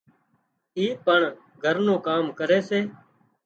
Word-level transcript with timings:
اِي 0.77 0.85
پڻ 1.05 1.19
گھر 1.63 1.75
نُون 1.85 1.97
ڪام 2.05 2.23
ڪري 2.37 2.59
سي 2.69 2.79